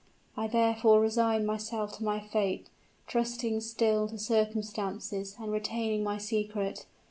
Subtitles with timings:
[0.35, 2.65] I therefore resigned myself to my fate,
[3.05, 6.87] trusting still to circumstances, and retaining my secret.